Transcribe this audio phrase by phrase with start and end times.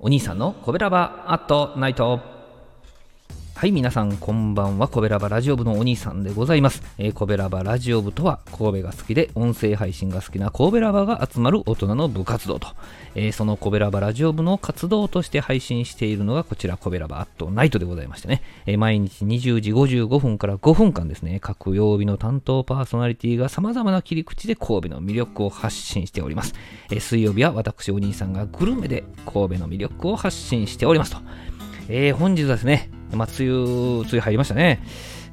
[0.00, 2.37] お兄さんのコベラバアットナイト。
[3.58, 4.86] はい皆さんこんばんは。
[4.86, 12.68] コベラバラジオ部のお兄さんでございます、えー、コベラバラジオ部とは神戸が好きで音声配信が好きな神戸ラバが集まる大人の部活動と、
[13.16, 21.40] えー、そのコベラバラジオ部の活動として配信しているのがこちらコベラバアットナイトでございましてね、えー、毎日20時55分から5分間ですね。
[21.40, 26.54] 各曜日の担当パーソナリティが様々な切り口で神戸の魅力を発信しております、
[26.92, 31.18] え水曜日は私お兄さんがグルメで神戸の魅力を発信しておりますと。
[31.88, 34.82] えー、本日はですね、まあ、梅雨、梅雨入りましたね。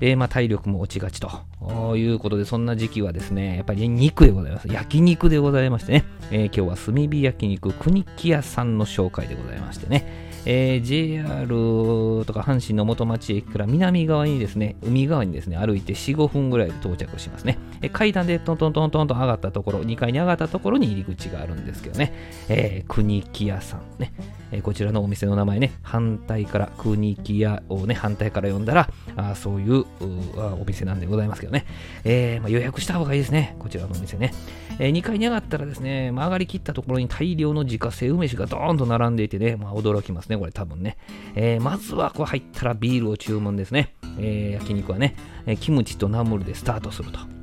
[0.00, 4.68] えー、まあ、体力も落ちがちということで、そんな時期はですね、やっぱり肉でございます。
[4.68, 17.58] 焼肉でございましてね、えー、今日は炭火焼肉国木屋さんの紹介でございましてね、えー、JR とか阪神の元町駅から南側にですね、海側にですね、歩いて4、5分ぐらいで到着しますね。
[17.84, 22.12] え階段でトントントントンと上がったところ、2階に上がったところに入り口があるんですけどね、
[22.48, 24.12] えー、国木屋さんね、
[24.52, 31.66] えー、こちらのお店の名前ね、反対から国木屋をね、反対から読んだら、あそういうお店なんでございますけどね、
[32.04, 34.32] えー、まあ、予約した方がいいですね、こちらのお店ね。
[34.80, 40.96] え2階に上がったらですね、まあ、上がりきったところに大量の自家製梅酒がドーンと並んでいてね、まあ、驚きますね、これ多分ね。
[41.36, 43.94] えまずはこう入ったらビールを注文ですね。
[44.18, 45.14] え焼肉はね、
[45.46, 47.33] えキムチとナムルでスタートすると。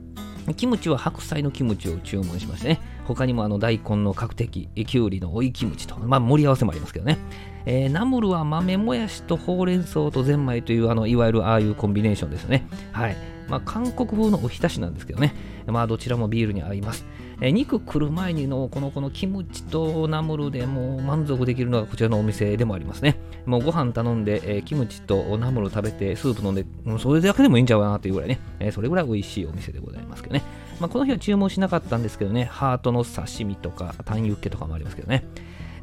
[0.55, 7.17] キムチは白菜のキムチを注文しましてね、他にもあの大根の角的、きゅうりの追いキムチと、まあ盛り合わせもありますけどね。
[7.65, 12.67] えー、ナムルは豆もやしとほうれん草とゼンマイというあのいわゆるああいうコンビネーションですよね。
[12.91, 13.15] はい。
[13.47, 15.35] まあ、韓国風のおひたしなんですけどね。
[15.67, 17.05] まあどちらもビールに合います。
[17.41, 23.17] え肉来る前にのこのこのキムチとナムルでもう満足できるのがこちらのお店でもありますね。
[23.47, 30.43] もうご飯頼んで、え、キムチとナムル食べてスープ飲んで、もうそれだけでもいいんちゃうかなというぐらいね、え、それぐらい美味しいお店でございますけどね。
[30.79, 35.25] まあ、この日は注文しなかったんですけどね、ハートの刺身とか、タンユッケとかもありますけどね。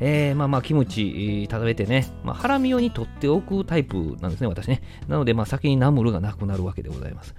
[0.01, 4.81] えー、まあまあキムチ食べてね、まあ、ハラミ用に取っておくタイプなんですね、私ね。
[5.09, 7.35] なので、まあ先にナムルがなくなるわけでございます。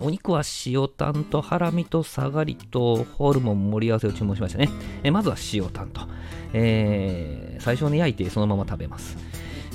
[0.00, 4.68] お肉は塩タンとハラミとサガリとホルモン盛り合わせを注文しましたね。
[5.02, 6.02] えまずは塩タンと、
[6.52, 9.16] えー、最初に焼いてそのまま食べます。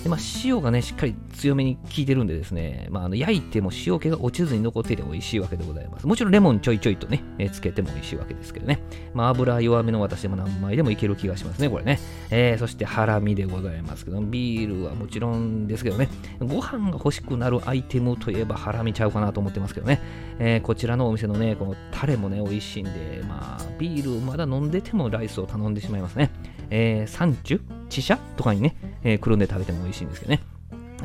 [0.04, 6.08] でまあ、塩がね、しっかり強めに効いてるんでですね、まあ、あの焼いても塩気が落ちずに残っていて美味しいわけでございます。
[6.08, 8.80] もちろんレモンちょいちょいとね、え、つけても美味しいわけですけどね。
[9.14, 12.00] まあ、油弱めの私でも何枚でもいける気がしますね、これね。
[12.32, 16.10] えー、そしてハラミでございますけど、ビールはもちろんですけどね、
[16.40, 20.02] ご飯が欲しくなるアイテムといえばハラミちゃうかなと思ってますけどね。
[20.40, 26.32] えー、こちらのお店のね、このタレもね、美味しいんで、まあ、ビールまだ飲んでてもライスを頼んでしまいますね。
[26.72, 30.42] えー、サンチュチシャとかにね、えー、くるんで食べても美味しいんですけどね。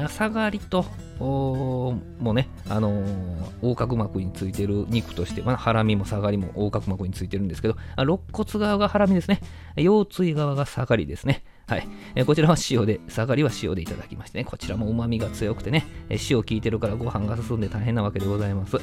[0.08, 0.84] サガリと、
[1.19, 9.41] もうね、あのー、横隔膜についてる肉として、まあ、ハラミもサガリも横隔膜についてるんですけど、肋骨側がハラミですね。
[9.76, 11.42] 腰椎側がサガリですね。
[11.66, 11.88] はい。
[12.14, 18.76] えこちらは塩で、サガリは塩でいただきましてね、こちらも旨味が強くてねえ、塩効いてるからご飯が進んで大変なわけでございます。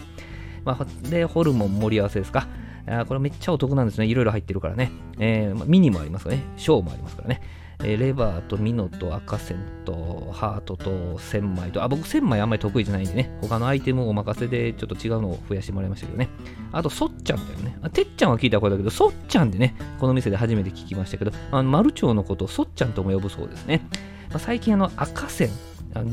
[0.66, 2.48] まあ、で、ホルモン盛り合わせですか。
[2.86, 4.08] あこれめっちゃお得なんですね。
[4.08, 4.92] いろいろ入ってるからね。
[5.20, 6.44] えーま、ミニもありますよね。
[6.58, 7.42] 小もありますからね。
[7.80, 16.30] えー、レバーとミノと赤線とハートと千枚と、あ、僕千枚あんまり得意じゃないんでね、他のアイテムをお任せでちょっと違うのを増やしてもらいましたけどね。
[16.72, 17.78] あと、そっちゃんだよね。
[17.82, 23.82] あてっちゃんは聞いたことだけど、そっちゃんでね、この店で初めて聞きましたけど、あのマルチョウのことをそっちゃんとも呼ぶそうですね。
[24.30, 25.50] まあ、最近あの赤線、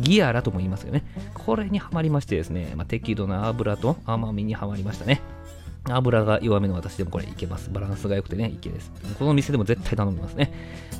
[0.03, 1.05] ギアラとも言いますよね。
[1.35, 5.21] これにはまりましてですね、まあ、適度な油と甘みにはまりましたね。
[5.91, 7.71] 油が弱めの私でもこれいけます。
[7.71, 8.93] バランスが良くてね、いけです。
[9.19, 10.53] この店でも絶対頼みますね。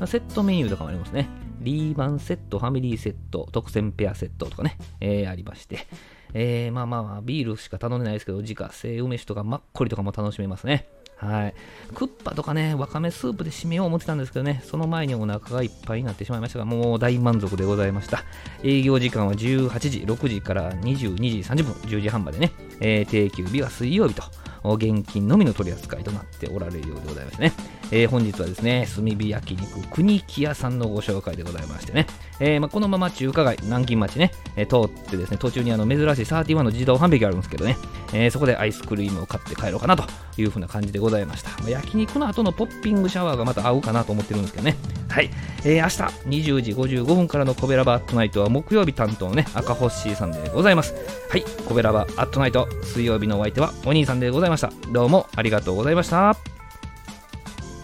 [0.07, 1.29] セットメニューとかもありますね。
[1.61, 5.87] リーマンセット、ファミリーセット、特選ペアセットとかね、えー、ありまして。
[6.33, 10.87] えー、まあまあまあ、ビールしか頼んでないですけど、自家製梅酒とかマッコリとかも楽しめますね。
[11.21, 11.55] はい。
[11.95, 18.25] クッパとかね、わかめスープで締めよう思ってたんですけどね、その前にお腹がいっぱいになってしまいましたが、もう大満足でございました。
[18.63, 24.23] 営業時間は18時、6時から22時30分、10時半までね、えー、定休日は水曜日と。
[24.65, 27.53] 現金のみの取り扱いとなっておられるようでございますね。
[27.93, 32.07] えー、本日はですね、炭火焼肉国木屋さんのご紹介でございましてね、
[32.39, 37.77] えー、まあ、このまま中華街、南京町ね、えー、通ってですね、途中にあの珍しい31の自動販売機あるんですけどね、
[38.13, 40.05] え、そこでアイスクリームを買って帰ろうかなと
[40.37, 41.51] いう風な感じでございました。
[41.63, 44.77] まあ、焼肉の後のポッピングシャワーがまた合うかなと思ってるんですけどね。
[45.11, 45.31] はい。
[45.65, 45.89] えー、明
[46.31, 50.95] 日20時55分からのコベラバアットナイトは木曜日担当のね、赤星さんでございます。
[51.29, 51.43] はい。
[51.69, 54.71] コベラバアットナイト、水曜日のお相手はお兄さんでございました。
[54.93, 56.37] どうもありがとうございました。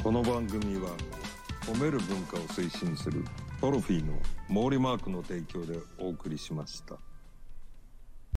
[0.02, 0.90] この番組は、
[1.66, 3.24] 褒める文化を推進する
[3.60, 4.14] トロフィーの
[4.48, 6.94] 毛利マークの提供でお送りしました。